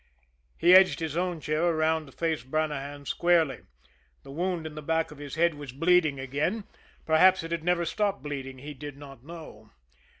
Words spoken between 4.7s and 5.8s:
the back of his head was